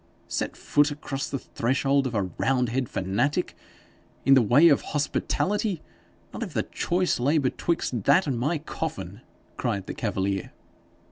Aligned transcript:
'Set 0.27 0.57
foot 0.57 0.89
across 0.89 1.29
the 1.29 1.37
threshold 1.37 2.07
of 2.07 2.15
a 2.15 2.23
roundhead 2.23 2.89
fanatic! 2.89 3.55
In 4.25 4.33
the 4.33 4.41
way 4.41 4.67
of 4.67 4.81
hospitality! 4.81 5.83
Not 6.33 6.41
if 6.41 6.53
the 6.55 6.63
choice 6.63 7.19
lay 7.19 7.37
betwixt 7.37 8.05
that 8.05 8.25
and 8.25 8.39
my 8.39 8.57
coffin!' 8.57 9.21
cried 9.57 9.85
the 9.85 9.93
cavalier. 9.93 10.53